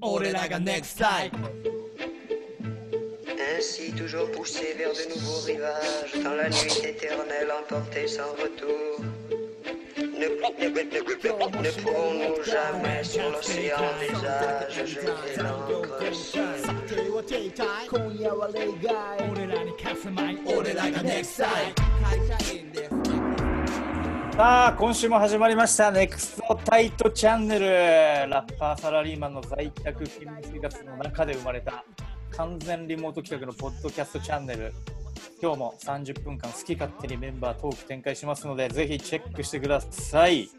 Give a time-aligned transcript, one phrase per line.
[0.00, 1.30] 俺らが Next Time
[3.58, 9.04] Ainsi toujours poussé vers de nouveaux rivages, dans la nuit éternelle emportée sans retour.
[9.98, 16.60] Ne, ne, ne, ne pourrons-nous jamais sur l'océan des âges jeter l'encre seule
[17.90, 22.63] 今夜は例外俺らに勝つまい俺らが Next Time
[24.35, 25.91] さあ今週も始まりました。
[25.91, 27.67] ネクストタイトチャンネル。
[28.29, 31.85] ラッパーサラリーマンの在宅勤務生活の中で生まれた
[32.31, 34.73] 完全リモート企画のポッドキャストチャンネル。
[35.41, 40.49] 今日も30分間好き勝手にメンバートーク展開しますのでぜひチェックしてください。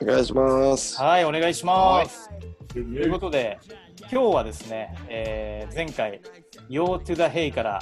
[0.00, 1.02] お願いします。
[1.02, 2.30] はいお願いします。
[2.68, 3.58] ということで
[4.02, 6.20] 今日はですね、えー前回
[6.70, 7.80] 「Yo to the Hey」から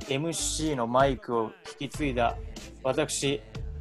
[0.00, 2.36] MC のマイクを引き継いだ
[2.82, 3.40] 私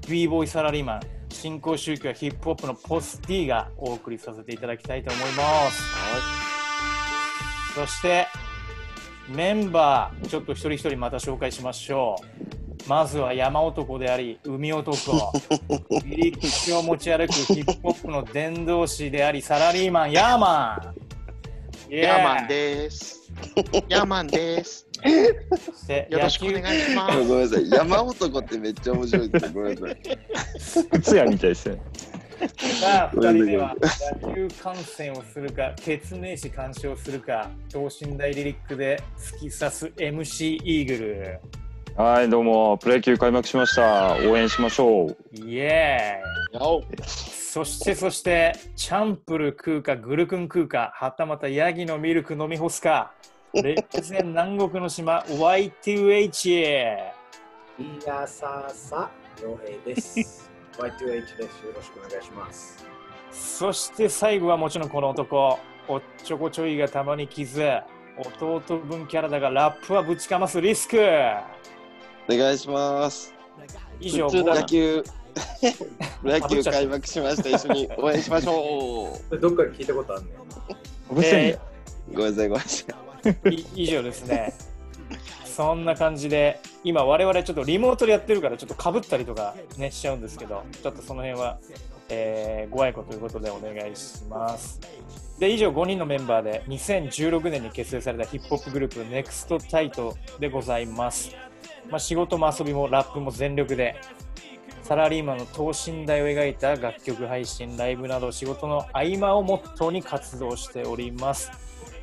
[0.09, 5.33] b ボーイサラリーマン新興宗教ヒップホップのポス D がお送りさせていただきたいと思いま
[5.69, 6.47] す、はい
[7.77, 8.25] そして
[9.29, 12.15] メンバーちょっと一人一人また紹介しましょ
[12.85, 12.89] う。
[12.89, 14.95] まずは山男であり海男
[16.05, 20.81] リリックを持ち歩くヒップホップの伝道師でありサラリーマンヤーマ
[21.89, 21.93] ン。
[21.93, 22.03] イエーイ。
[22.03, 23.31] ヤーマンです。
[23.89, 24.86] ヤーマンです。
[25.01, 27.29] そしてよろしくお願いしまごす。
[27.29, 27.69] めんなさい。
[27.69, 29.53] 山男ってめっちゃ面白いです。
[29.53, 29.95] ごめんなさ
[30.95, 31.01] い。
[31.01, 31.81] 通夜みたいですね。
[32.81, 33.75] さあ、2人目は
[34.21, 41.39] 野球観戦をするか、決命詞鑑賞するか、等身大リリックで突き刺す MC イーグル。
[41.95, 44.17] はい、どうも、プロ野球開幕しました。
[44.17, 45.17] 応援しましょう。
[45.33, 46.83] イエーイよ
[47.25, 53.13] そしてそして、チャンプル食うか、グルクン食うか、はたまたヤギのミルク飲み干すか、
[53.53, 56.37] 烈戦南国の島 Y2H。
[56.39, 59.09] いやささ、
[59.41, 60.49] 洋平です。
[60.77, 61.65] Y2H です。
[61.65, 62.85] よろしくお願いします。
[63.31, 67.63] そして最後はもちろんこの男、おっちょこちょいがたまに傷、
[68.17, 70.97] 弟分キャラだがラップはぶちかますリスク。
[70.97, 73.33] お願いします。
[73.99, 75.09] 以上、野球、プ
[76.23, 77.49] ロ野球開幕しました。
[77.49, 78.51] 一緒に応援しましょ
[79.29, 80.29] これどっかで聞いたことあるね。
[81.11, 81.59] えんだよ
[82.11, 82.13] う。
[82.13, 83.06] ごめんなさい、ごめんなさい。
[83.75, 84.53] 以上ですね。
[85.45, 91.57] そんな感じで、今我々ちょっとリモートでやってるからちょっとかぶったりとかねしちゃうんですけど、ちょっとその辺は、
[92.09, 94.79] えーご愛顧ということでお願いします。
[95.39, 101.31] で、以上5人のメンバーで2016年に結成されたヒップホップグループ NEXT タイトでございます。
[101.89, 103.95] まあ、仕事も遊びもラップも全力で、
[104.83, 111.51] サラリーマンの等身大を描いた楽曲配信、ライブなど仕事の合間をモットーに活動しております。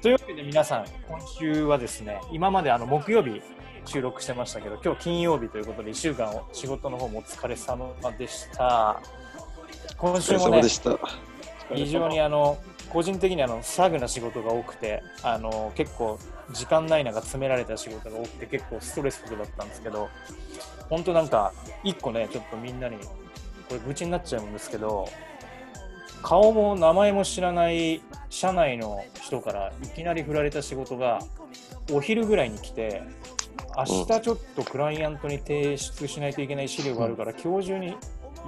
[0.04, 3.40] というわけで皆さん、今週はですね、今まであの木曜日
[3.86, 7.88] 収録してましたけど、今日金曜日ということで1週間を仕事の方もお疲れ様
[8.18, 9.00] でした。
[9.96, 10.62] 今週もね。
[11.74, 12.58] 非常にあの
[12.90, 16.18] 個人的にあのサグな仕事が多くてあの結構
[16.52, 20.10] 時間ない中詰められた仕事が多くて結構ストレスフルだったんですけど
[20.90, 23.06] 本当なんか一個ねちょっとみんなにこ
[23.70, 25.08] れ愚痴になっちゃうんですけど
[26.24, 31.20] 顔も名前も知らない社内の人からいきなり振られた仕事が
[31.92, 33.02] お昼ぐらいに来て
[33.76, 37.94] 明日ちょっとクライアントに提出しないといけない資料があるから今日中に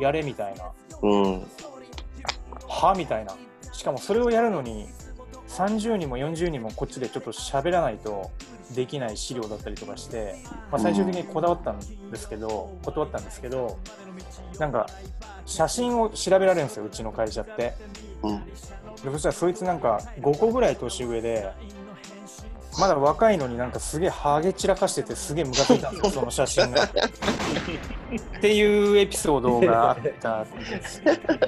[0.00, 0.70] やれみたいな。
[1.02, 1.46] うん。
[2.66, 3.36] はみたいな。
[3.72, 4.88] しかもそれをやるのに
[5.48, 8.30] 30人も40人もこっちでちょっと喋らないと
[8.74, 10.36] できない資料だったりとかして、
[10.70, 13.78] まあ、最終的にこだわったんですけど、断ったんですけど
[14.58, 14.86] なんか
[15.44, 17.74] 写真を調べられるんですようちの会社って
[18.22, 18.44] うん。
[18.44, 18.52] で
[19.12, 21.50] そしたらそいつなんか5個ぐらい年上で
[22.78, 26.84] まだ若いのになんかすげえハゲ散らかしててすげえムカついたんですよ その写真が。
[26.84, 26.90] っ
[28.40, 31.02] ていうエピソードがあったんです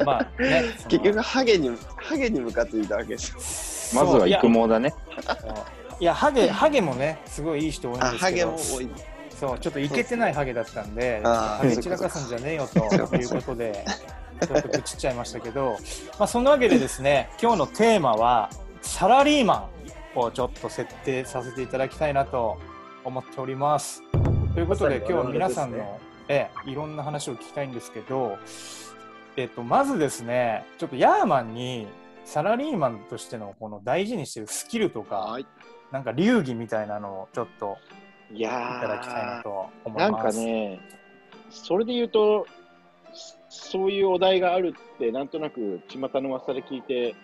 [0.04, 3.94] まあね結局、ハゲに、ハゲに向かっていたわけです。
[3.94, 4.94] まずは育毛だね。
[6.00, 8.88] いやハゲハゲもねすごいいい人多いんあ、ですけどハゲも多い。
[9.38, 12.78] そうちょっとイケてないハゲだったんでハゲ散らかすんじゃねえよと
[13.16, 13.84] いうことで
[14.41, 15.78] ちょっと愚痴っちゃいましたけど、
[16.19, 18.50] まあ、そんなわけでですね今日のテーマは
[18.82, 19.68] サラリーマ
[20.16, 22.59] ンをちょっと設定させていただきたいなと
[23.04, 24.03] 思っております。
[24.54, 28.39] ということで今日皆さんの、ええ、いろんな話を聞きたいんですけど、
[29.36, 31.86] えっと、まずですねちょっとヤーマンに
[32.24, 35.47] サラリーマンとしてのこの大事にしてるスキルとか、はい。
[35.90, 37.76] なんか流儀みたいなのをちょっと
[38.32, 40.38] いいただきたいなやと思います。
[40.38, 40.80] かね、
[41.50, 42.46] それで言うと、
[43.12, 43.38] そ
[43.70, 47.14] そういうお題があるって、なんとなく巷の噂で聞いて、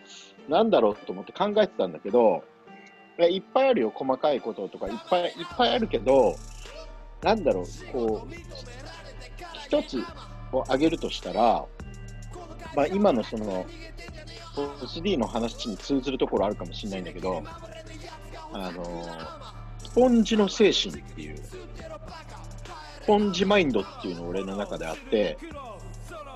[0.49, 2.43] なんだろうと思って考えてたんだけど、
[3.19, 6.34] いやいっぱいあるよ、細かいこととか、いっぱいいっぱいあるけど、
[7.22, 8.34] なんだろう、こう、
[9.66, 10.02] 一つ
[10.52, 11.64] を挙げるとしたら、
[12.75, 13.66] まあ、今のその、
[14.81, 17.43] ポス D の話に通ずるところあるかもしれないんだけど、
[18.55, 18.85] あの、
[19.79, 25.37] スポンジの精神っていう、スポンジマインドっていうの俺の中であって、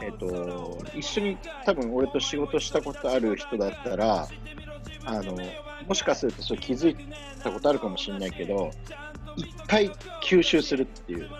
[0.03, 4.29] えっ、と、一緒に多分俺と仕事したことある人だったら、
[5.05, 5.38] あの、
[5.87, 6.97] もしかするとそれ気づい
[7.43, 8.71] たことあるかもしれないけど、
[9.37, 9.91] 一回
[10.23, 11.31] 吸収するっていう。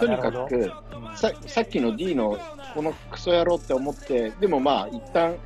[0.00, 2.38] とにかく、どささっきの D の
[2.74, 5.36] このクソ野郎って思って、でもまあ、一旦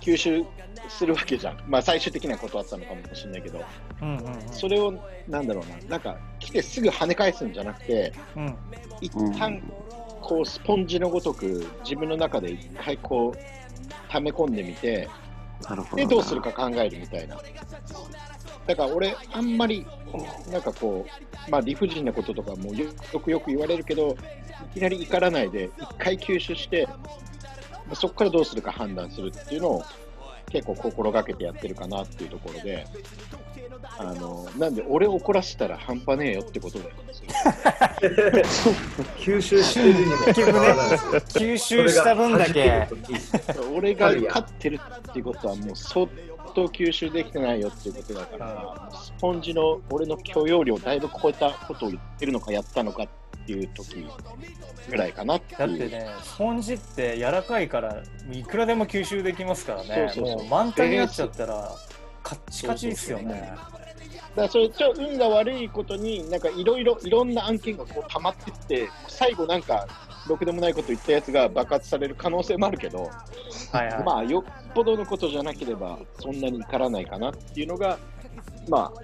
[0.00, 0.44] 吸収
[0.88, 1.58] するわけじゃん。
[1.66, 3.64] まあ、最終的には断ったのかもしれないけど、
[4.00, 4.92] うんうんうんそれを、
[5.28, 8.56] なんだろうな、なんか、来てすぐ跳ね返すんじゃなくて、うん
[9.00, 9.60] 一旦、
[10.20, 13.38] こう、スポンジのごとく、自分の中で一回こう、
[14.10, 15.08] 溜め込んでみて、
[15.68, 15.96] なるほど。
[15.96, 17.36] で、どうするか考えるみたいな。
[18.66, 19.86] だから俺、あんまり、
[20.50, 21.06] なんかこ
[21.48, 24.16] う、まあ理不尽なこととかもよよくよく言われるけど、
[24.72, 26.88] いきなり怒らないで、一回吸収して、
[27.94, 29.84] そこからどうするか判断するっていうのを
[30.52, 32.86] 結構心がけてやってるかなっていうところで、
[33.98, 36.90] あの、なんで俺怒らせたら半端ねえよってことだよ。
[39.16, 40.58] 吸収しにも結局ね
[41.28, 42.86] 吸収した分だけ。
[43.74, 44.78] 俺が勝ってる
[45.10, 46.06] っていうことはもう相
[46.54, 54.06] 当吸収できてないよっていうことだから、スポンジの俺の許容量をだいぶ超えたことを言ってるのかやったのかっていう時
[54.88, 55.56] ぐらいかなって。
[55.56, 60.10] だってねスポンジって柔らかいからいくらでも吸収できますからね。
[60.14, 60.36] そうそうそう。
[60.38, 61.70] もう満タンになっちゃったら
[62.22, 63.52] カッチカチですよね。
[63.54, 69.86] だからそれちょ運が悪いことになんかいろいろいろんな案件がこう溜まってって最後なんか
[70.26, 73.10] ろくでもないこと言ったやつが爆発される可能性もあるけど、
[73.72, 77.98] はいはい、まあよっぽどのことじゃなければそんなに怒らないかなっていうのが
[78.68, 79.02] まあ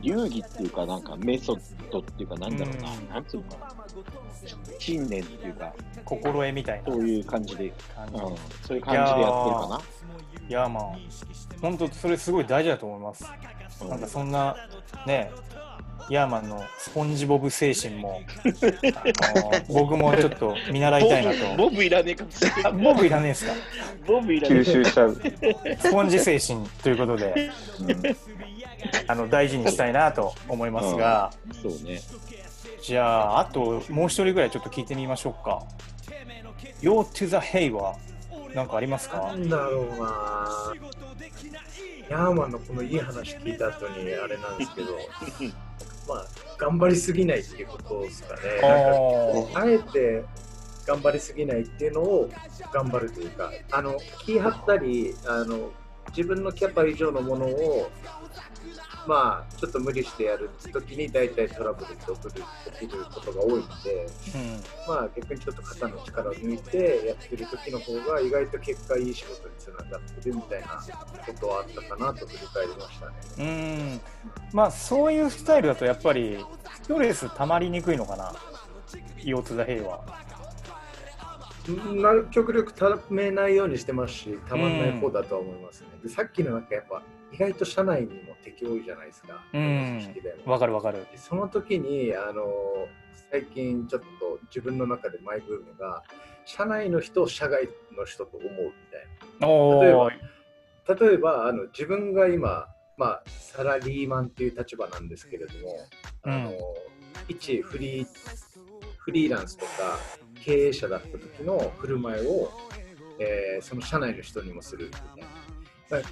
[0.00, 3.08] 流儀っていうかなんかメソッドっていうかなんだろうな、うん。
[3.08, 3.77] なんつうのかな
[4.78, 5.72] 信念っていうか
[6.04, 6.92] 心得みたいな。
[6.92, 8.14] そういう感じで、感じ。
[8.14, 8.36] うん、
[8.66, 9.80] そういう感じでやってるかな。
[10.48, 10.84] いやまあ
[11.60, 13.24] 本当それすごい大事だと思います。
[13.82, 13.88] うん。
[13.90, 14.56] なんかそんな
[15.06, 15.30] ね
[16.08, 21.56] ヤーマンのスポンジボブ精神も あの僕もちょっと見習いたいなと。
[21.56, 22.64] ボブいらねえかもしれない。
[22.64, 23.52] あボブいらねえですか？
[24.06, 24.58] ボブいらねえ。
[24.60, 25.20] 吸収しちゃう。
[25.80, 27.50] スポンジ精神ということで
[29.06, 31.30] あの大事にしたいなと思いますが、
[31.62, 32.00] そうね。
[32.82, 35.62] じゃああともう一人ぐらいちょっと聞いてみましょうか。
[36.80, 37.96] Yo to the Hey は
[38.54, 39.18] 何かありますか？
[39.18, 40.74] なんだろうな。
[42.08, 44.88] ヤーマンのこのいい話聞いた後にあれなんですけど
[46.08, 46.26] まあ
[46.56, 48.40] 頑張りすぎないっていうことですかね。
[49.54, 50.24] あえて
[50.86, 52.30] 頑張りすぎないっていうのを
[52.72, 55.70] 頑張るというかあの気張ったりあの
[56.16, 57.90] 自分のキャパ以上のものを
[59.08, 62.44] まあちょっと無理してやる時に大体トラブルって起きる
[62.80, 64.62] 起きることが多いのでうん。
[64.86, 70.66] まあ逆にちょっと肩の力を抜いてやってる時の方が意外と結果いい仕事につながってるみたいな
[71.24, 73.14] ことはあったかなと振り返りましたね。
[73.38, 74.00] うん。
[74.52, 76.44] まあそういうスタイルだとやっぱり
[76.82, 78.34] ストレス溜まりにくいのかな。
[79.16, 80.04] Yo to the Hey は。
[81.94, 85.88] な極力ためないようにしてますし、たまんない方だとは思いますね。
[86.02, 87.02] でさっきのなんかやっぱ
[87.32, 89.44] 意外と社内にも敵多いじゃないですか。
[89.52, 90.14] うん
[90.46, 92.44] わかるわかるでその時にあの
[93.30, 96.02] 最近ちょっと自分の中でマイブームが
[96.46, 98.54] 社内の人を社外の人と思うみ
[98.90, 99.06] たい
[99.40, 99.48] な。
[99.48, 100.38] お例えばー
[101.06, 102.66] 例えばあの自分が今、
[102.96, 105.76] まあ、サラリーマンっていう立場なんですけれども、
[106.22, 106.54] あの
[107.28, 108.06] 一フリー
[108.96, 109.98] フリーランスとか
[110.42, 112.50] 経営者だった時の振る舞いを、
[113.18, 115.26] えーその社内の人にもするみたいな。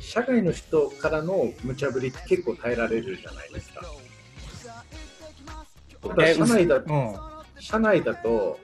[0.00, 3.82] 社外の人からの無茶ぶりって結構耐えられるじゃないですか。
[6.34, 7.16] 社内だうん
[7.58, 8.58] 社内だと、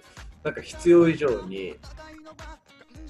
[0.44, 1.76] なんか必要以上に、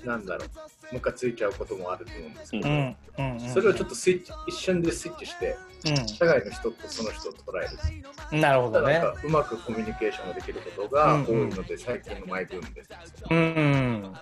[0.04, 5.56] なんだろう、ムカついちゃうこともあると思うんですけど、うんうんうんそれをちょっとスイッチ、一瞬でスイッチして、
[6.06, 7.68] 社外の人とその人を捉える。
[8.32, 12.90] うんなるほどねなんかうまくコミュニケーションができることが多いので、最近のマイブームです。
[13.28, 14.14] うん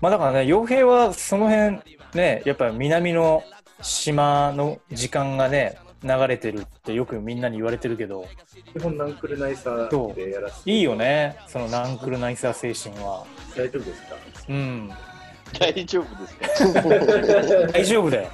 [0.00, 1.78] まあだからね傭兵はその辺
[2.14, 3.42] ねやっぱり南の
[3.82, 8.24] 島の時間がね流れてるってよくみんなに言われてるけど。
[8.72, 10.70] 基本ナンクルナイサーでやらせて。
[10.70, 13.24] いいよねそのナンクルナイサー精神は。
[13.56, 14.16] 大丈夫ですか？
[14.48, 14.90] うん。
[15.58, 16.82] 大丈夫ですか？
[17.72, 18.28] 大丈夫だよ。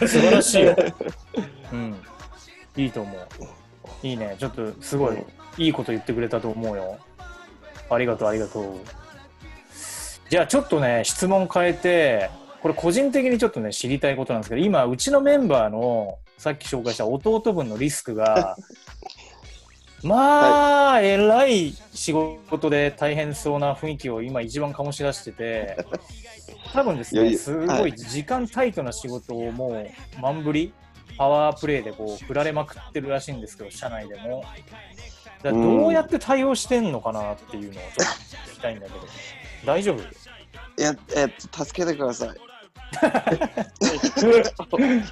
[0.00, 0.76] 素晴らしいよ。
[1.72, 1.96] うん。
[2.76, 3.26] いいと思う。
[4.06, 4.36] いいね。
[4.38, 5.16] ちょっとすごい
[5.56, 6.98] いいこと言ってくれたと思うよ。
[7.88, 8.64] ありがとうありがとう
[10.28, 12.30] じゃあちょっとね質問変えて
[12.60, 18.56] これ個人的にちょっとね知りたいことなんですけど今うちのメンバーのさっき紹介した弟分のリスクが
[20.02, 25.84] まあ、えらい仕事で大変そうな雰囲気を今一番醸し出してて、
[26.72, 30.72] 多分ですね、すごい時間タイトな仕事をもう、満振り、
[31.16, 34.44] パワープレイでこう振られまくってるらしいんですけど、社内でも。
[35.42, 38.02] どうやって対応してんのかなっていうのをちょっと
[38.50, 39.06] 聞きたいんだけど、
[39.64, 40.02] 大丈夫？
[40.02, 42.28] いや、えっと、助けてください。
[42.30, 42.32] い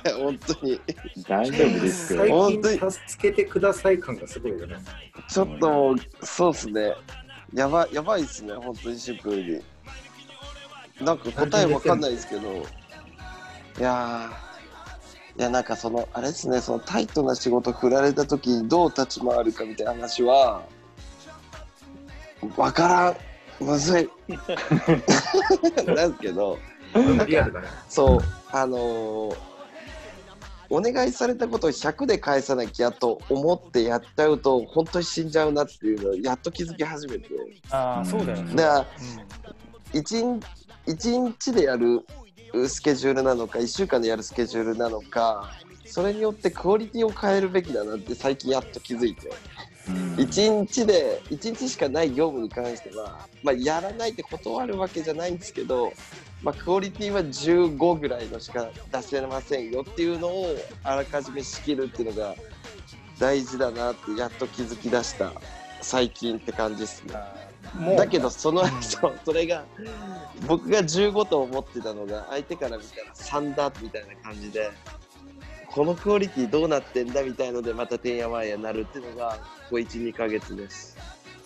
[0.05, 0.81] や、本当に。
[1.29, 2.35] 大丈夫ですけ最ど。
[2.35, 4.77] 本当に近助けてください感がすごいよね。
[5.29, 6.95] ちょっともう、そうっすね。
[7.53, 9.63] やばやばいっすね、本当にシンプルに。
[11.01, 20.63] なんか答えわかんないですけど、いやー、いや、なんかその、あれですね、そのタイトな仕事振られた時にどう立ち回るかみたいな話は、
[22.57, 23.17] わからん。
[23.65, 24.11] むずい。
[25.87, 26.59] なんですけど、
[27.27, 27.69] リアルだね。
[27.89, 28.21] そう、
[28.53, 29.37] あのー
[30.71, 37.29] お願いされたことを100で返さなきゃと思ってやっちゃうと、本当に死んじゃうなっていうのをやっと気づき始めて。
[37.71, 38.55] ああ、そうだよね。
[38.57, 38.87] だから、う
[39.93, 40.43] 一日
[40.87, 42.05] 一日でやる
[42.69, 45.51] スケジュールなのか、1週間でやるスケジュールなのか、
[45.85, 49.31] それによってクオリティを変えるべきだなって最近やっと気づいて。
[49.87, 55.93] 1日で1日しかない業務に関しては、まあ、やらないって断るわけじゃないんですけど、
[56.43, 62.35] まあ、クオリティは15ぐらいのしか出せませんよっていうのをあらかじめ仕切るっていうのが
[63.19, 65.33] 大事だなってやっと気づき出した
[65.81, 67.15] 最近って感じですね。
[67.97, 69.65] だけどその、うんそうそれが
[70.47, 74.71] 僕が15と思ってたのが相手から見たら3だみたいな感じで
[75.75, 79.39] このクオリティどうなってんだみたいのでまたてんやわんやなるっていうのが
[79.69, 80.97] ここ12ヶ月です。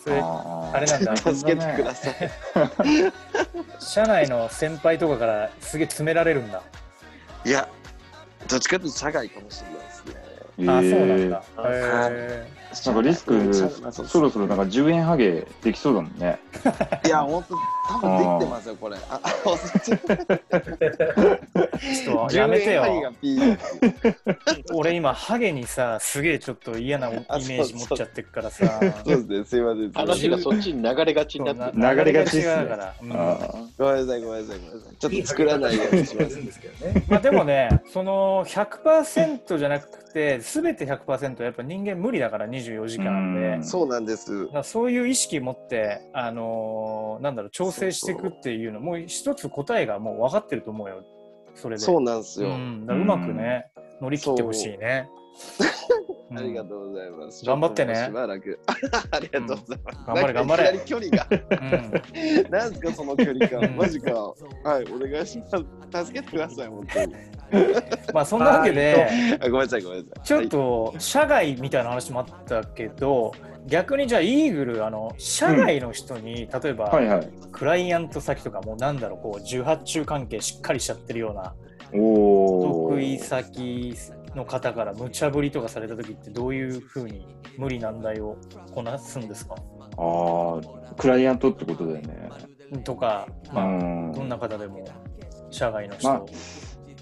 [0.04, 2.14] それああれなんだ、助けてください。
[3.80, 6.62] 社内の先輩とかからすげえ詰められるんだ。
[7.46, 7.66] いや
[8.48, 10.14] どっちかというと社外かもしれないですね。
[10.58, 11.42] あ、そうなんえだ。
[11.56, 12.08] ー。
[12.10, 12.46] へ
[12.86, 13.54] なんかリスク
[13.92, 16.38] そろそろなんか10円ハゲできそうだもんね。
[17.06, 17.54] いや本当
[17.88, 19.20] 多分できてますよこれあ
[19.82, 19.98] ちょっ
[22.28, 23.56] とやめて10円ハゲがよ。
[24.74, 28.80] 俺今、ハゲにさ、すげえちょっと嫌なイメージ持っちゃってるからさ。
[29.04, 31.96] そうですねすいません話がそっちに流れがちになってる。
[31.96, 32.94] 流れがちっすね流れが違うから。
[33.02, 33.38] うんあ
[33.78, 37.04] ごめんなさいごめんなさいごめんなさいちょっと作らないようにしますんですけどね。
[37.08, 43.56] まあでもね、その100%じゃなくて、すべて100%やっぱ人間無理だから24時間で。
[43.56, 43.64] うん。
[43.64, 44.48] そうなんです。
[44.62, 51.04] そういう意識持って、あのーなんだろう、調整していくっていうの、もう一つ答えがもう分かってると思うよ、
[51.54, 51.80] それで。
[51.82, 55.08] そうなんですよ、うん、だからうまくね、乗り切ってほしいね。
[56.36, 57.44] ありがうとうございます。
[57.44, 58.60] 頑張ってねしばらく。
[59.10, 59.98] ありがとうございます。
[60.06, 61.24] 頑張れ 頑張れ距離が。
[61.24, 62.50] ん。
[62.50, 63.60] なんですか、その距離感。
[63.60, 64.12] うんマジか。
[64.12, 65.46] はい、お願いしま
[65.90, 66.04] す。
[66.06, 67.14] 助けてください、本当に。
[68.12, 69.08] まあそんなわけで、
[69.40, 70.26] あごめんなさい、ごめんなさい。
[70.26, 73.32] ちょっと社外みたいな話もあったけど、
[73.66, 77.28] 逆にじゃあイーグル、あの社外の人に、例えば、はいはい。
[77.52, 81.54] クライアント先とかもうなんだろう、こう受発注関係しっかりしちゃってるような
[81.94, 82.88] おお。
[82.90, 83.94] 得意先
[84.38, 87.26] の方から無茶ぶりとかされた時ってどういうふうに
[87.58, 88.38] 無理難題を
[88.72, 89.56] こなすんですか？
[89.56, 89.58] あ
[89.98, 92.30] あ、クライアントってことだよね。
[92.84, 94.86] とか、うまあ、んどんな方でも
[95.50, 96.22] 社外の人、まあ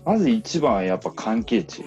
[0.04, 1.84] まず一番はやっぱ関係値。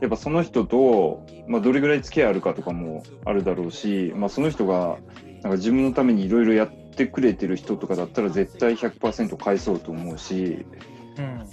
[0.00, 4.98] やっぱその人と、まあ、どれぐらい付き合いあるかとかもあるだろうし、まあ、その人が
[5.42, 10.66] なんか自分のためにいろいろやってくれてる人とかだったら絶対100%返そうと思うし、
[11.16, 11.48] うん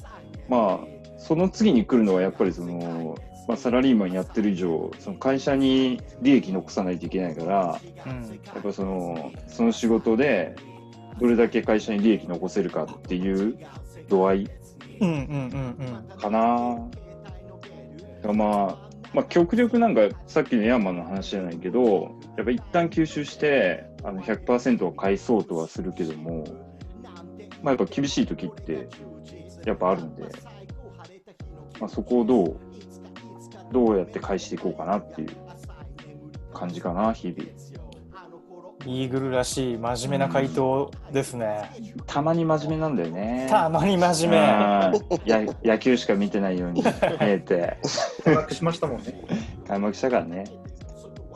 [0.49, 3.15] まあ、その次に来るのはやっぱりその、
[3.47, 8.41] まあ、サラリーマンやってる以上その会社に利益残さないといけないからうん。
[8.43, 10.55] やっぱそのその仕事で
[11.19, 13.55] どれだけ会社に利益残せるかっていう
[14.09, 14.49] 度合い
[14.99, 16.77] うんうんうんかな。
[18.33, 26.45] まあ、まあ、極力なんかさっきのヤンマンの話じゃないけどやっぱ一旦吸収してあの100%を返そうとはするけども、
[27.61, 28.87] まあ、やっぱ厳しい時って
[29.65, 30.23] やっぱあるんで、
[31.81, 32.59] まあ、そこをどう
[33.71, 35.29] どうやって返していこうかなっていう
[36.53, 37.49] 感じかな日々
[38.85, 41.71] うん、イーグルらしい真面目な回答ですね。
[42.05, 44.37] たまに真面目なんだよねたまに真面目。
[45.25, 46.89] や野球しか見てないように 見
[47.21, 47.77] えて
[48.23, 49.21] 開幕しましたもんね。
[49.67, 50.43] 開幕したからね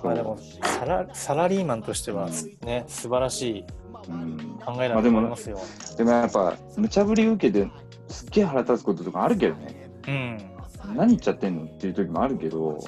[0.04, 2.30] まあでもサラサラリーマンとしては
[2.64, 3.66] ね素晴らしい
[4.10, 5.60] うん考えだと思いますよ。
[5.98, 7.70] でもやっぱ無茶ぶり受けて
[8.08, 10.52] すっげえ腹立つこととかあるけどねうん
[10.96, 12.80] 何言っちゃってんのっていう時もあるけど、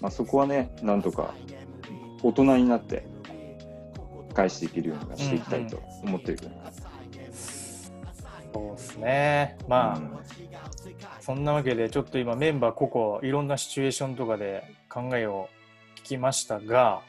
[0.00, 1.32] まあ、そこはねなんとか
[2.22, 3.06] 大人になって
[4.34, 6.52] 返していけるようにしていきたいと思ってるけど、
[8.52, 9.58] そうですね。
[9.66, 10.00] まあ、
[11.20, 15.48] そんなわけでちょっと今メンバー個々いろんなシチュエーションとかで考えを
[15.96, 17.02] 聞ききましたが、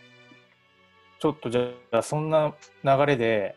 [1.20, 2.54] ちょっとじゃあ、そんな
[2.84, 3.56] 流れで、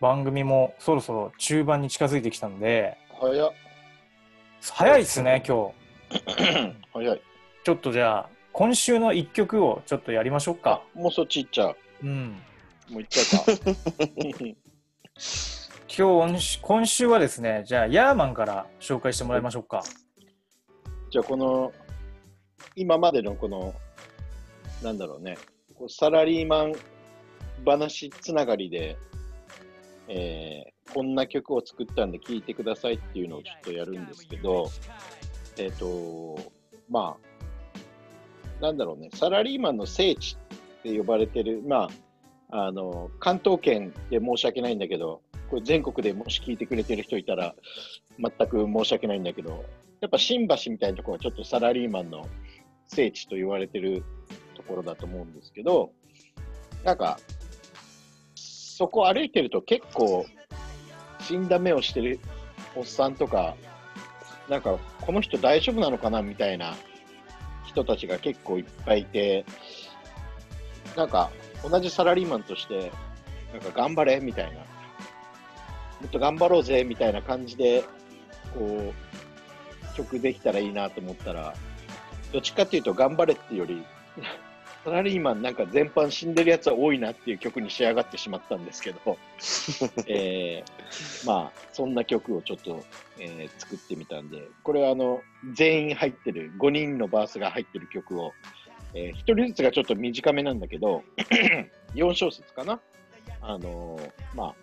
[0.00, 3.52] 番組もそろそろ中盤に近づいてきたんで、早っ。
[4.60, 5.72] 早いっすね、今
[6.10, 6.74] 日。
[6.92, 7.22] 早い。
[7.64, 10.82] ちょっとじゃあ、今週の一曲をちょっとやりましょうか。
[10.94, 11.76] もうそっち行っちゃう。
[12.02, 12.36] うん。
[12.90, 13.70] もう行っちゃうか。
[15.96, 19.82] 今日、今週はですね、じゃあ、ヤーマンから紹介してもらいましょうか。
[21.10, 21.72] じゃあこの、
[22.76, 23.74] 今までのこの、
[24.82, 25.36] なんだろうね、
[25.74, 26.74] こうサラリーマン
[27.66, 28.96] 話つながりで、
[30.08, 34.70] えーこんな曲を作ったんで聴いてくださいっていうのをちょっとやるんですけど、
[35.56, 36.52] えっ、と、
[36.88, 40.36] まあ、なんだろうね、サラリーマンの聖地
[40.80, 41.88] って呼ばれてる、ま
[42.50, 47.54] あ、あの、関東圏で申し訳ないんだけど、これ全国でもし聞いてくれてる人いたら、
[48.18, 49.64] 全く申し訳ないんだけど、
[50.00, 52.26] やっぱ新橋みたいなところはちょっとサラリーマンの
[52.88, 54.02] 聖地と言われてる
[54.54, 55.92] ところだと思うんですけど、
[56.84, 57.18] なんか、
[58.34, 60.24] そこ歩いてると結構
[61.30, 62.18] 死んだ目をしてる
[62.74, 63.54] おっさんとか、
[64.48, 66.74] なんかこの人大丈夫なのかなみたいな
[67.64, 69.44] 人たちが結構いっぱいいて、
[70.96, 71.30] なんか
[71.62, 72.90] 同じサラリーマンとして、
[73.52, 74.64] なんか頑張れみたいな、も
[76.06, 77.84] っと頑張ろうぜみたいな感じで、
[78.52, 81.54] こう、曲できたらいいなと思ったら、
[82.32, 83.84] どっちかっていうと頑張れっていうより、
[84.84, 89.18] サラリーマンなんか全般死んでるやつは多いなっていう曲に仕上がってしまったんですけど、
[90.08, 92.82] えーまあ、そんな曲をちょっと、
[93.18, 95.20] えー作ってみたんで、これはあの、
[95.52, 98.32] 全員入ってる、5人のバースが入ってる曲を、
[98.94, 101.04] え1人ずつがちょっと短めなんだけど、
[101.94, 102.80] 4小節かな？
[103.42, 104.54] あのーまあ、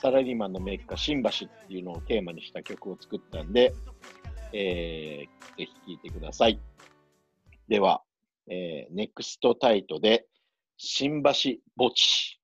[0.00, 3.74] サラリーマンのメーカー、新橋っていうのをテーマにした曲を作ったんで、
[4.52, 6.60] えーぜひ聴いてください。
[7.68, 8.03] では、
[8.50, 10.26] えーネクストタイトで、
[10.76, 12.40] 新橋墓地。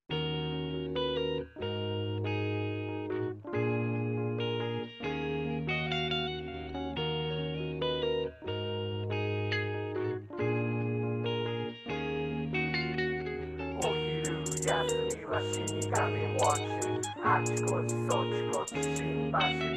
[13.83, 14.69] お昼休
[15.17, 19.70] みは死神ウォッチあちこちそちこち新橋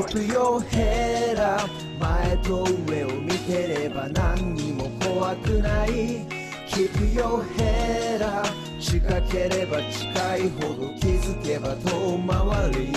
[0.00, 6.26] 墓地 Keep your head up 前と上を見てれば何にも怖くない
[6.68, 8.48] Keep your head up
[8.80, 12.92] 近ければ近いほど気づけば遠回り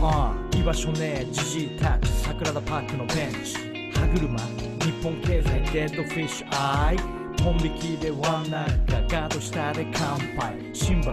[0.00, 3.56] ああ居場所ねえジジイたち桜田パークのベンチ。
[3.92, 4.38] 歯車
[4.84, 6.96] 日本経済デッドフィッシュアイ。
[7.42, 10.70] ポン引きでワンナッカガード下で乾杯。
[10.72, 11.12] 新橋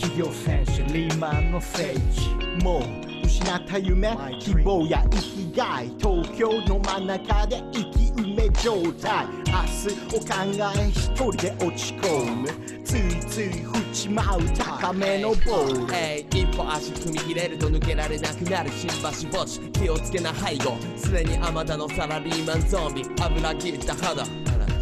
[0.00, 2.28] 企業戦士リーマンの聖地。
[2.64, 12.48] もう失った夢希望や生きがい東京の真ん中で生き埋め状態明日を考え一人で落ち込む
[12.84, 24.24] ついつい振ちまう高めのボール Hey 一歩足踏み入れると抜けられなくなる新橋墓地気をつけな背後すでにあまたのサラリーマンゾンビ油切った肌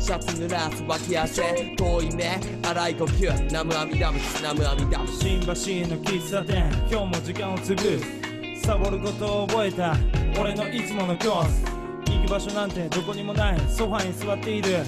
[0.02, 5.54] シャツ濡らす脇汗遠いね荒い呼吸ナムアミダムスナムアミダム新橋の
[6.02, 8.31] 喫茶店今日も時間を潰す
[8.62, 9.96] サボることを覚えた。
[10.40, 11.64] 俺のいつものコース
[12.06, 14.84] 行く場所なんてどこにもないソファに座っている。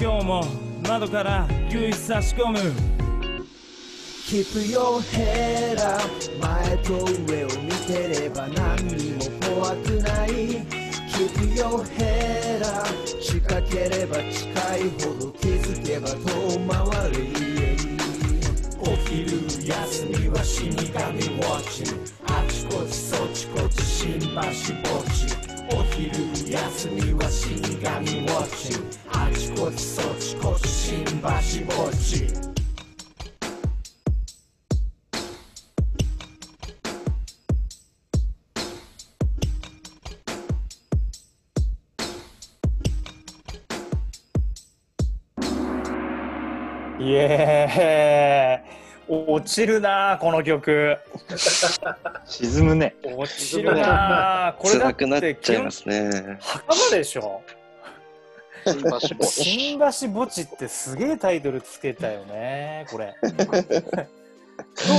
[0.00, 0.44] 今日も
[0.88, 2.58] 窓から夕日差し込む。
[4.26, 6.00] Keep your head up
[6.40, 10.30] 前と上を見てれば何にも怖くない。
[11.12, 12.88] Keep your head up
[13.20, 17.51] 近ければ近いほど気づけば遠回り。
[18.84, 21.84] お昼休みは死神ウォッチ。
[22.26, 24.50] あちこちそちこち新橋墓
[25.08, 25.30] 地。
[25.70, 26.10] お昼
[26.50, 28.74] 休みは死神ウォッチ。
[29.08, 31.28] あちこちそちこち新橋
[31.72, 32.52] 墓地。
[47.04, 48.61] イエー
[49.14, 50.96] 落ちるなあこの曲。
[52.24, 52.96] 沈むね。
[53.04, 56.38] 落ちるなあこれだっ辛くなってちゃいますね。
[56.40, 57.42] 墓場でしょ。
[58.64, 59.08] 新橋墓。
[59.26, 59.44] 地。
[59.44, 59.84] 新橋
[60.18, 63.14] 墓地ってすげえタイトルつけたよねこれ。
[63.22, 63.30] ど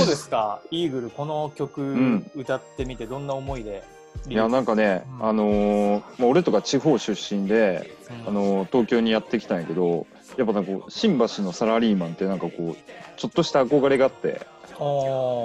[0.04, 2.30] うですかイーグルこの曲ん。
[2.36, 3.82] 歌ってみてどんな思いで？
[4.28, 5.26] いや、なんかね、うん。
[5.26, 8.28] あのーまあ、俺とか地方出身で、うん。
[8.28, 12.76] あのー東京にやってきたんやけど、やっぱなんかこう、新橋のサラリーマンってなんかこう、
[13.16, 14.40] ちょっとした憧れがあって、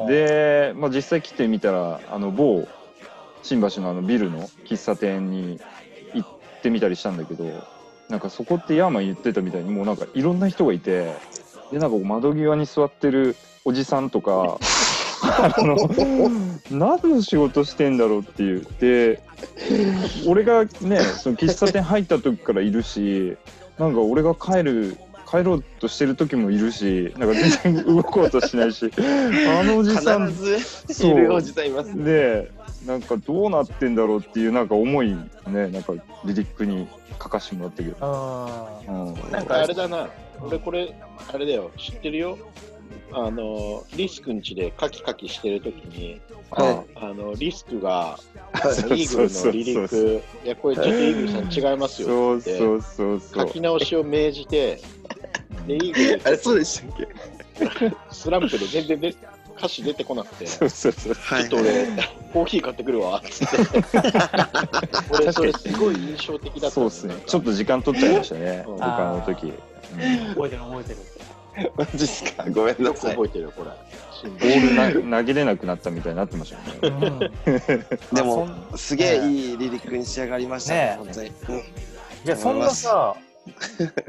[0.07, 2.67] で、まあ、実際来てみたら、あの、某
[3.43, 5.59] 新橋のあのビルの喫茶店に
[6.13, 6.29] 行っ
[6.61, 7.45] てみたりしたんだけど
[8.09, 11.13] なんかそこってヤーマン言ってたみたいにもうなんかいろんな人がいて
[11.71, 14.57] でなんか窓際に座ってるおじさんとか
[15.21, 15.77] あの
[16.71, 18.67] 何の仕事してんだろうっていう。
[18.79, 19.21] で
[20.27, 23.37] 俺がねその喫茶店入った時からいるし
[23.79, 24.97] なんか俺が帰る
[25.29, 32.03] 帰ろうとしてる時もいるしなんか全然動こうとしないし あのおじさん必ずいるおじさんいますね。
[32.03, 32.51] で
[32.85, 35.93] なんかどうなってんだろうっていうなんか思いねなんか
[36.25, 36.87] リリックに
[37.21, 40.09] 書かしてもらったけど、あうん、なんかあれだな、
[40.41, 40.95] 俺これ、
[41.31, 42.37] あれだよ、知ってるよ。
[43.11, 48.19] あの、リスクんちでカキカキしてるときに、はあの、リスクが、
[48.53, 52.07] イーグルのリリック、いや、これちょっとイーグルさん違いますよ。
[52.07, 53.47] そうってそうそうそう。
[53.47, 54.81] 書き直しを命じて、
[55.67, 57.07] で、イーグルあれそうでしたっけ？
[58.11, 59.15] スランプで全然で
[59.57, 61.13] 歌詞出てこなくて、ちそうそうそう。
[61.13, 61.87] はょっと俺、
[62.33, 63.57] コーヒー買ってくるわ、つって。
[65.11, 67.15] 俺、それすごい印象的だったそうですね。
[67.25, 68.63] ちょっと時間取っちゃいましたね。
[68.65, 68.77] うん。
[68.77, 70.29] 他の時、うん。
[70.33, 70.97] 覚えてる覚えてる。
[71.75, 72.45] マジっすか？
[72.51, 73.15] ごめんなよくさい。
[73.15, 73.69] 覚えてるよ、これ。
[74.21, 76.99] ボールな投げれなくなったみたいになってましたよね。
[77.05, 77.29] うん、で
[78.13, 81.27] まあもすげえいいリリックに仕上がりましたねね、本当に。
[81.29, 81.33] うん。
[82.25, 83.15] じゃあそんなさ、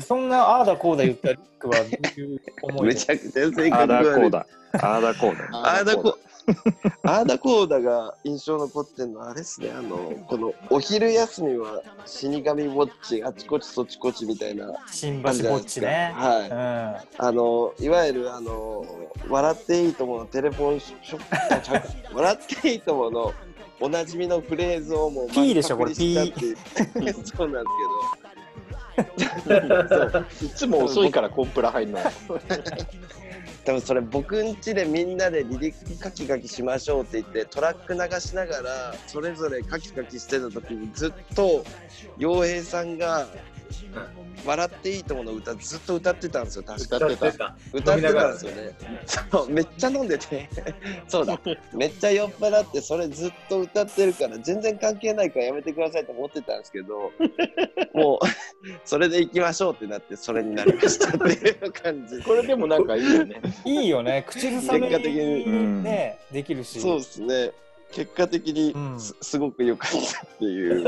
[0.00, 2.94] そんなああだこうだ言ったリックはどういう思いで？
[2.94, 4.04] めちゃくちゃ性あー格悪い。
[4.04, 4.46] だこうだ。
[4.72, 5.48] あーだこうだ。
[5.52, 6.18] あーだこ
[7.02, 9.70] あーだこうだが印象残ってんのはあれですね。
[9.70, 9.96] あの
[10.28, 14.72] このお昼休みは死神ウォッチあちこちそちこちみたいな。
[14.90, 16.12] 新橋ぼっちね。
[16.14, 16.48] はい。
[16.48, 16.54] う
[17.18, 17.26] ん。
[17.26, 18.84] あのいわゆるあの
[19.28, 23.32] 笑っていいとものテレフォンショップ 笑っていいともの
[23.80, 25.90] おなじみのフレーズをもう P でしょこれ。
[25.90, 26.56] パクリしたっていう
[27.34, 27.70] そうなんで
[30.30, 31.98] すいつも遅いからコンプラ入んの。
[31.98, 32.10] けど
[33.64, 41.64] 多分それ僕ん家でみんなで離陸カキカキしましょうって言ってトラック流しながらそれぞれカキカキしてた時にずっと
[42.18, 43.26] 洋平さんが
[44.44, 47.32] 「笑っていいとも」の歌ずっと歌ってたんですよ確か歌ってた。
[47.32, 47.56] た。
[47.72, 48.76] 歌ってたんですよね。
[49.30, 50.48] そう、めっちゃ飲んでて、
[51.08, 51.40] そうだ、
[51.74, 57.12] めっちゃ酔っ払って、それずっと歌ってるから、全然関係ないからやめてくださいと思ってたんですけど、
[57.94, 58.26] もう、
[58.84, 62.22] それで行きましょうってなって、それになりましたっていう感じ。
[62.22, 63.40] これでもなんかいいよね。
[63.64, 66.80] いいよね、口ずさみ結果的にうんね、できるし。
[66.80, 67.52] そうですね。
[67.92, 70.84] 結果的にうんす,、すごく良かったっていう。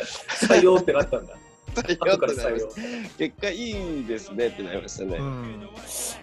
[0.48, 1.34] 採用ってなったんだ。
[1.82, 2.68] 採後から採用。
[3.18, 5.16] 結果いいですねってなりましたね。
[5.16, 5.68] うん、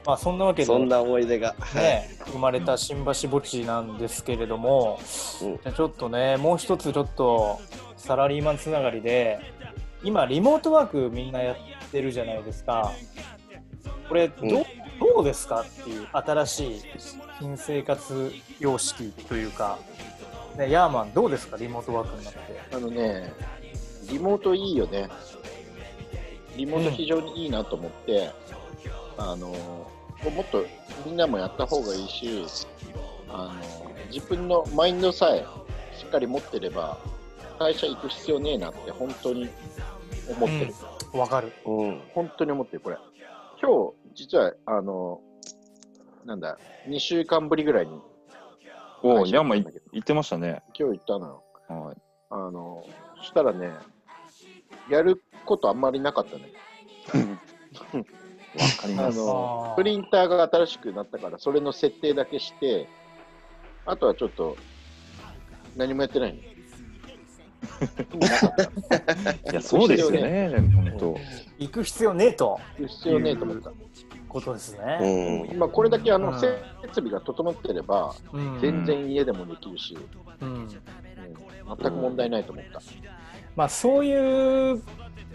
[0.05, 1.55] まあそんなわけで、そんな思い出が。
[1.59, 1.83] はい。
[1.83, 4.99] ね、生まれた新橋墓地なんですけれども、
[5.41, 7.59] うんじゃあちょっとね、もう一つちょっと
[7.97, 9.39] サラリーマンつながりで、
[10.03, 11.55] 今、リモートワークみんなやっ
[11.91, 12.91] てるじゃないですか。
[14.09, 14.63] これどう、うん
[14.99, 16.81] どうですかっていう新しい
[17.39, 19.79] 新生活様式というか、
[20.57, 22.39] ね、ヤーマンどうですか、リモートワークになって。
[22.73, 23.33] あのね、
[24.09, 25.09] リモートいいよね。
[26.55, 28.31] リモート非常にいいなと思って、
[29.17, 30.65] あの、もっと
[31.05, 32.45] みんなもやった方がいいし、
[33.29, 35.45] あの、自分のマインドさえ
[35.97, 36.97] しっかり持ってれば、
[37.59, 39.49] 会社行く必要ねえなって本当に
[40.29, 40.73] 思ってる。
[41.17, 41.51] わかる。
[41.65, 42.01] うん。
[42.13, 42.97] 本当に思ってる、これ。
[43.61, 45.21] 今日、実は、あの、
[46.25, 47.99] なんだ、2週間ぶりぐらいに、
[49.03, 51.43] おお会社ヤンマい行ったんだけど言ってましたね今日行ったのよ。
[51.67, 51.97] はい
[52.29, 52.83] あの、
[53.17, 53.71] そしたらね、
[54.89, 56.51] やることあんまりなかったね。
[58.55, 62.87] わかりあますのあープリンターが新しくなったから、それの設定だけして、
[63.85, 64.55] あとはちょっと、
[65.75, 66.39] 何もやってないの。
[69.51, 71.17] いやそうですよね本当
[71.57, 73.71] 行く必要ねえと必要ねえと思った。
[74.27, 75.43] ことですうね。
[75.43, 75.51] ん。
[75.51, 79.97] 今、これだけあの、うん設備が整ってれば、うん全然家でもできるし、
[80.41, 82.81] うんうん全く問題ないと思った。
[83.55, 84.81] まあ、そういう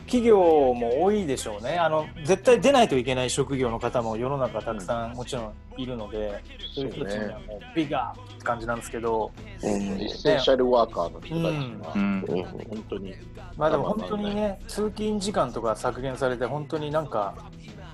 [0.08, 0.38] 企業
[0.74, 1.78] も多いでしょうね。
[1.78, 6.42] あの絶対出ないといけない職業の方も世の中たくさんもちろんいるので、
[6.74, 9.30] そういう人たちにはもうビガーって感じなんですけど、
[9.62, 9.70] うん。
[9.70, 12.24] エッセンシャルワーカーの人たちは、うん。
[12.26, 13.14] うん本当に、
[13.56, 17.34] まあでも本当にね通勤時間とか削減されて本当になんか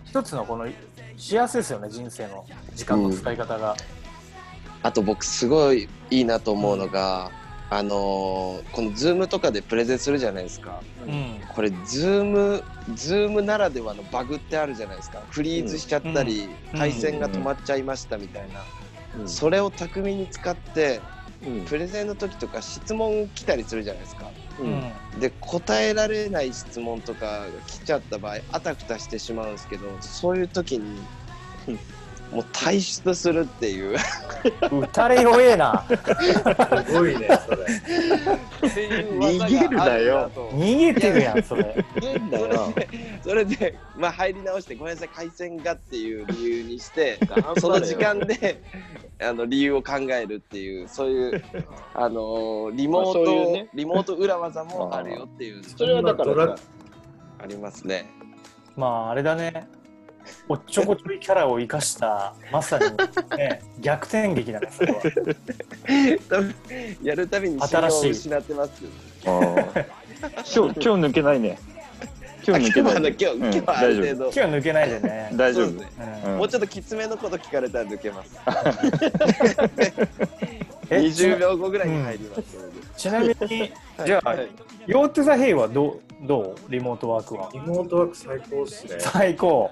[0.04, 0.66] 一つのこの
[1.16, 3.76] 幸せですよね人生の時間の使い方が。
[4.82, 7.30] あと僕すごいいいなと思うのが、
[7.76, 10.80] あのーこのズームとかでプレゼンするじゃないですか。
[11.08, 12.62] うんこれズーム
[12.94, 15.20] ズームならではのバグってあるじゃないですか。
[15.30, 18.60] フリーズしちゃったり、うん回線が止まっちゃいましたみたいな。
[19.20, 21.00] うんそれを巧みに使って
[21.44, 24.30] うんプレゼンの時とか質問来たりするじゃないですか。
[24.60, 24.70] ううん
[25.16, 31.00] んで答えられない質問とかが来ちゃった場合あたふたしてしまうんですけどそういう時に
[32.34, 33.96] もう退出するっていう
[34.60, 35.84] 打たれ弱えな。
[36.84, 37.64] すごいね、それ。
[38.60, 41.62] 逃げるなよ逃げてるやん、それ。
[41.94, 42.72] 逃げんだそれよ。
[42.74, 42.88] で
[43.22, 47.20] それで、まあ、入り直してごめんなさい回線がっていう理由にして
[47.58, 48.62] その時間で
[49.22, 51.44] あの理由を考えるっていうそういう
[51.94, 56.56] あのーリモート、まあそういうねリモート裏技もあるよっていうそれはだから
[57.38, 58.10] ありますね。
[58.76, 59.68] まあ、あれだね。
[60.48, 62.84] おっちょこちょいキャラを生かした、まさに、
[63.36, 65.00] ね、 逆転劇だね、それは。
[67.02, 68.70] やるたびに信用を失ってます。
[69.24, 69.54] 今
[70.42, 71.58] 日今日抜けないね。
[72.46, 73.16] 今日抜けない、ね。
[73.18, 75.30] 今日今日うんはある程度、今日は抜けないでね。
[75.34, 75.70] 大丈夫。
[75.70, 75.86] ね
[76.24, 78.38] うんうんもうちょっときつめのこと聞かれたら抜けます。
[80.90, 82.42] え20秒後ぐらいに入ります。
[82.96, 83.34] ちなみに、
[84.04, 84.48] じゃあ、はい
[84.86, 86.70] ヨートゥザヘイはどうどう？
[86.70, 87.48] リモートワークは。
[87.54, 88.96] リモートワーク最高っすね。
[88.98, 89.70] 最高。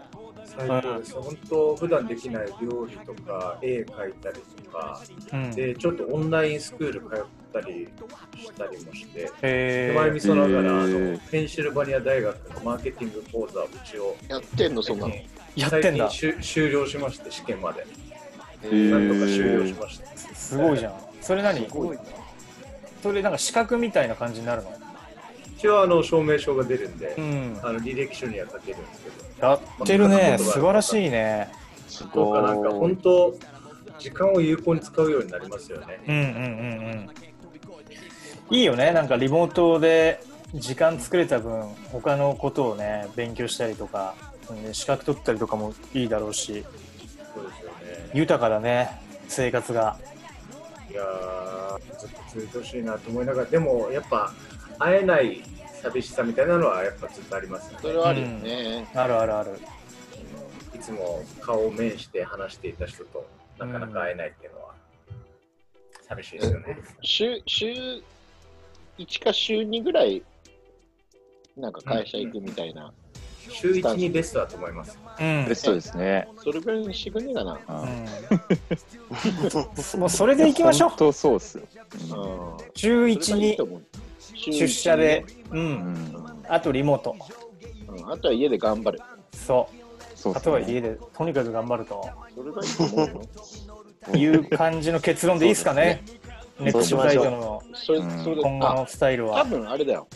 [0.56, 1.14] 最高です。
[1.14, 5.00] 本当、普段できない料理とか、絵描いたりとか、
[5.32, 7.88] うん、で、ちょっとオンラインスクール通ったり
[8.36, 15.14] したりもして、え前見そながら、あへのーペンシルバニア大学のマーケティング講座を一応、やってんの、そんなの？
[15.56, 16.08] やってんだ。
[16.08, 17.86] 終了しまして、試験まで。
[18.64, 20.34] ーなんとか終了しました。
[20.34, 20.94] すごいじゃん。
[21.20, 21.66] それ何？
[21.66, 22.02] すごいな
[23.02, 24.70] それなんか資格みたいな感じになるの？
[25.62, 27.60] 一応、あの、証明書が出るんでう、ん。
[27.62, 30.36] あの履歴書には書けるんですけど、やってるね。
[30.36, 31.52] 素晴らしいね。
[32.12, 33.32] とか、なんか本当、
[34.00, 36.00] 時間を有効に使うようになりますよね。
[36.08, 37.10] うんうんうん
[38.50, 38.56] うん。
[38.56, 38.90] いいよね。
[38.90, 40.20] なんかリモートで
[40.52, 44.16] 時間作れた分、他のことをね、勉強したりとか、
[44.50, 46.64] うん資格取ったりとかもいいだろうし、
[47.32, 48.10] そうですよね。
[48.14, 49.96] 豊かだね、生活が。
[50.90, 54.32] いやー、ずっと続いてほしいなと思いながら、でもやっぱ
[54.82, 55.42] 会えない
[55.82, 57.78] 寂しさみたいなのはやっぱずっとありますよね。
[57.82, 58.90] それはあるよね。
[58.94, 59.58] あるあるある。
[60.74, 63.26] いつも顔を面して話していた人と
[63.58, 64.74] なかなか会えないっていうのは
[66.08, 66.78] 寂しいですよね。
[67.02, 67.72] 週、週
[68.98, 70.22] 1か週2ぐらい、
[71.56, 72.92] なんか会社行くみたいな。
[73.48, 74.98] 週1にベストだと思います。
[75.20, 75.54] うんベ。
[75.54, 76.28] ストですね。
[76.38, 77.60] それぐらいにしてくんねえかな。
[77.68, 78.06] うん
[80.00, 80.98] もうそれでいきましょう本。
[80.98, 81.64] 当そうっすよ。
[82.10, 82.66] うん。
[82.74, 83.56] 週1に
[84.50, 85.58] 出社で、う。
[85.58, 86.42] うんん。
[86.48, 87.14] あとリモート。
[87.88, 89.00] うんあとは家で頑張る。
[89.32, 89.68] そ
[90.24, 90.32] う。
[90.34, 90.40] あ。
[90.40, 93.22] とは家でとにかく頑張るとそれがいいと思うよ。
[94.16, 96.02] いう感じの結論でいいですかね。
[96.58, 97.62] ネットサイトの
[98.40, 99.44] 今後のスタイル多は。
[99.44, 100.06] 分あれだよ。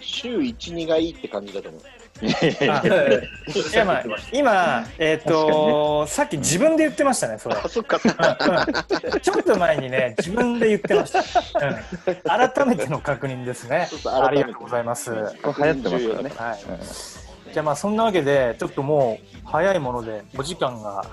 [0.00, 1.80] 週1、2がいいって感じだと思う。
[2.22, 7.56] いやまあ今、えっ、とさっき自分で言ってましたね、それ。
[7.56, 8.38] あ、そっか、そっか。
[8.40, 11.20] うんうんちょっと前にね、自分で言ってました。
[11.20, 15.10] うん、改めての確認ですねありがとうございます。
[15.10, 16.30] 流行ってますからね。
[16.54, 17.52] い。
[17.52, 21.04] じゃあまあそんなわけで、ちょっともう早いものでお時間が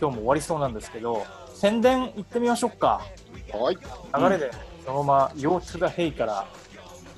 [0.00, 3.00] 今日も終わりそうなんですけど、宣伝行ってみましょうか。
[3.52, 3.76] はい。
[3.76, 4.50] 流れで
[4.84, 6.46] そのまま「Yo to the Hey」から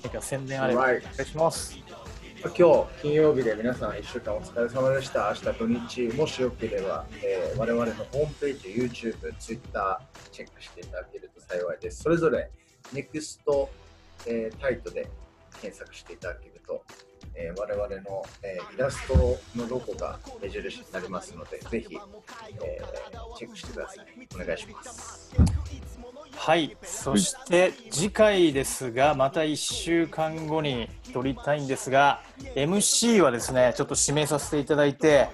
[0.03, 1.88] 何か宣伝あればお願いします。
[2.41, 5.29] 今日金曜日で皆さん1週間お疲れ様でした。
[5.29, 12.03] 明日土日、もしよければ、えー我々のホームページ、YouTube、Twitter チェックしていただけると幸いです。
[12.05, 12.51] それぞれ
[12.93, 13.69] NEXT、
[14.27, 15.09] えータイトで
[15.61, 16.85] 検索していただけると、
[17.35, 19.17] えー我々の、えーイラスト
[19.57, 21.99] のロゴが目印になりますので、ぜひ、
[22.63, 24.07] えーチェックしてください。
[24.35, 25.35] お願いします。
[26.37, 32.23] はい、そして次回ですが、また1週間後に撮りたいんですが、
[32.55, 35.29] MC はですね、ちょっと指名させていただいて、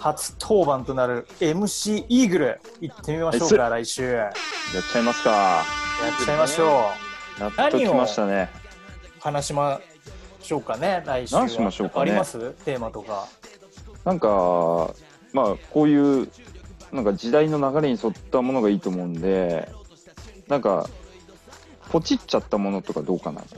[0.00, 4.10] 初登板となる MC イーグル、行ってみましょうか、来週。
[4.10, 4.32] ややっ
[4.92, 5.62] ちゃいますか。
[6.22, 6.90] っちゃいましょ
[7.38, 8.50] やっと来ましたね。
[9.18, 9.20] う。
[9.20, 9.80] 話しま
[10.42, 11.42] しょうかね、来週は。
[11.42, 12.50] 何しましょうかねあります？
[12.64, 13.28] テーマとか。
[14.04, 14.28] なんか、
[15.32, 16.28] まあ、こういう、
[16.92, 19.68] なんか時代の流れに沿ったものがいいと思うんで、
[20.48, 20.88] なんか、
[21.90, 23.56] ポチっちゃったものとかどうかなと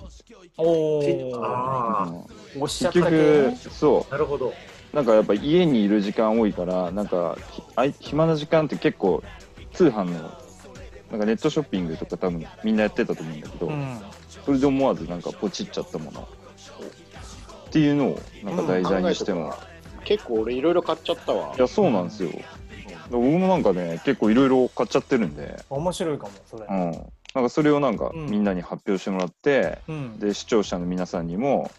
[0.57, 1.33] 思って。
[1.35, 3.51] おあうんおっしゃっ結たけ。
[3.53, 4.49] 局、そあ、なるほど。
[4.49, 9.23] う、なんかやっぱ家にいる時間多いから、なんか、ひあい暇な時間って結構、
[9.73, 10.13] 通販の、
[11.11, 14.01] なんかネットショッピングとか多分みんなやってたと思うんだけど、うん。
[14.45, 16.29] それで思わずなんかポチっちゃったもの。
[17.69, 19.55] っていうのをなんか題材にしても、
[20.05, 21.55] 結構俺いろいろ買っちゃったわ。
[21.57, 21.61] い。
[21.61, 22.31] やそうなんですよ、
[23.11, 26.67] 僕もなんかね結構いろいろ買っちゃってるんで、面白いかも、それ。
[26.69, 26.73] う。
[26.73, 26.93] ん、
[27.35, 28.27] なんかそれをなんかうん。
[28.27, 30.19] みんなに発表してもらって、うん。
[30.19, 31.71] で視聴者の皆さんにも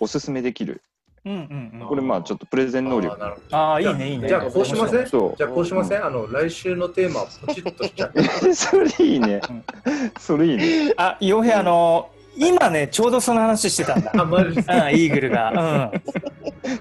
[0.00, 0.82] おすすめできる。
[1.24, 1.86] うんうんうん。
[1.86, 3.14] これまあちょっとプレゼン能力。
[3.14, 3.56] あーなるほど。
[3.56, 4.28] ああ、いいね、いいね。
[4.28, 5.06] じゃあこうしません？
[5.06, 8.22] じゃあこうしません、あの来週のテーマはポチッとしちゃって。
[8.54, 9.40] それいいね。
[9.48, 9.64] うん。
[10.18, 10.92] それいいね。
[10.96, 14.12] あ、洋平、あの、今ね、ちょうどその話してたんだ。
[14.16, 15.92] あ、マジでうん、イーグルが。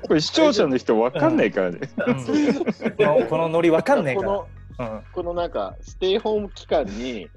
[0.07, 1.79] これ視聴者の人わかんないからね。
[2.07, 2.17] うん。
[2.17, 4.47] うん、このこのノリわかんねえかこの
[4.79, 4.89] ら。
[4.89, 5.01] うん。
[5.11, 7.27] このなんか、ステイホーム期間に、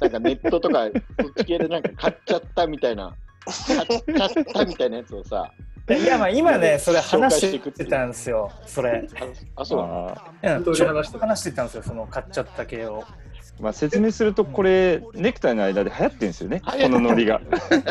[0.00, 0.88] なんかネットとか、
[1.20, 3.14] そっち系でなんか買っちゃったみたいな、
[3.66, 5.50] 買っちゃったみたいなやつをさ、
[5.88, 8.50] いや、まあ今ね、それ話してたんですよ。
[8.64, 9.08] それ。
[9.56, 9.80] あ、そう。
[9.80, 13.02] あうん、ちょっと話してた話してたんですよ、その買っちゃった系を。
[13.60, 16.60] ーまあ説明すると、これ、ネクタイの間で流行ってるんですよね。
[16.60, 17.40] このノリが。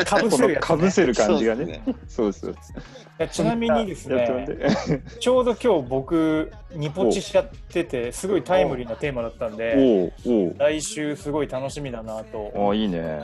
[0.04, 0.54] かぶこせるね。
[0.54, 2.40] のかぶせる感じがねそうです。
[2.40, 2.72] そうです。
[2.72, 2.76] い
[3.22, 4.48] やちなみにですね、
[5.20, 10.12] ちょうど今日僕、ニポチしちゃってて、すごいタイムリーなテーマだったんで、
[10.56, 12.50] 来週すごい楽しみだなと。
[12.56, 13.20] ああ、いいね。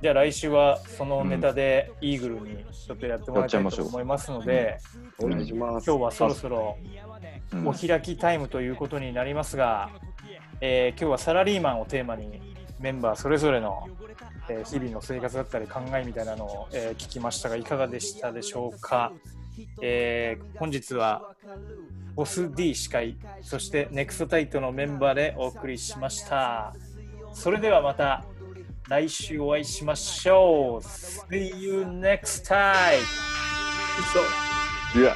[0.00, 4.78] じゃあ来週はそのネタでイーグルにちょっとやってもらいたいやっちゃいましょうと思いますので、
[5.18, 5.86] お願いします。
[5.86, 6.78] 今日はそろそろ
[7.52, 9.90] うんお開きタイムということになりますが、
[10.60, 12.40] えー今日はサラリーマンをテーマに
[12.78, 13.88] メンバーそれぞれの、
[14.48, 19.12] えー日々の生活だったり考えみたいなのを、えー聞きましたがいかがでしたでしょうか、
[19.82, 21.34] えー本日は
[22.14, 26.74] ボス D 司会そしてネクストタイトのメンバーでお送りしました
[27.32, 28.24] それではまた
[28.88, 32.98] 来週お会いしましょう See you next time!
[34.92, 35.14] 嘘いや。